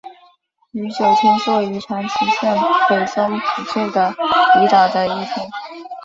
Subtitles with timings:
[0.71, 2.57] 宇久町是位于长崎县
[2.89, 4.09] 北松浦郡的
[4.59, 5.47] 离岛的一町。